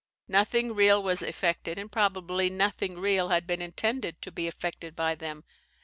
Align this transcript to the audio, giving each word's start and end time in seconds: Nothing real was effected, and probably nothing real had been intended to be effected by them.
Nothing 0.27 0.73
real 0.73 1.03
was 1.03 1.21
effected, 1.21 1.77
and 1.77 1.91
probably 1.91 2.49
nothing 2.49 2.97
real 2.97 3.29
had 3.29 3.45
been 3.45 3.61
intended 3.61 4.19
to 4.23 4.31
be 4.31 4.47
effected 4.47 4.95
by 4.95 5.13
them. 5.13 5.43